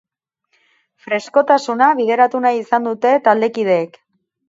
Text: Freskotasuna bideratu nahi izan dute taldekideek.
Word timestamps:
Freskotasuna 1.09 1.91
bideratu 2.01 2.43
nahi 2.49 2.61
izan 2.65 2.91
dute 2.91 3.15
taldekideek. 3.31 4.05